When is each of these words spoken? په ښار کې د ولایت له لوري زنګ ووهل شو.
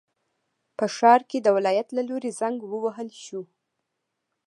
په 0.77 0.85
ښار 0.95 1.21
کې 1.29 1.37
د 1.41 1.47
ولایت 1.55 1.87
له 1.97 2.01
لوري 2.09 2.31
زنګ 2.39 2.57
ووهل 2.71 3.09
شو. 3.23 3.41